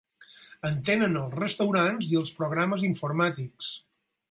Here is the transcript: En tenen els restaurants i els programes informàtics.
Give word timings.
En 0.69 0.79
tenen 0.87 1.17
els 1.23 1.35
restaurants 1.41 2.09
i 2.15 2.19
els 2.23 2.33
programes 2.41 2.89
informàtics. 2.91 3.71